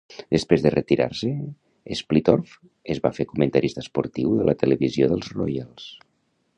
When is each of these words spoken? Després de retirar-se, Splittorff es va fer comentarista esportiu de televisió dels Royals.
Després 0.35 0.61
de 0.65 0.69
retirar-se, 0.75 1.29
Splittorff 1.99 2.55
es 2.95 3.03
va 3.05 3.13
fer 3.19 3.29
comentarista 3.35 3.85
esportiu 3.87 4.35
de 4.51 4.59
televisió 4.65 5.11
dels 5.15 5.33
Royals. 5.41 5.91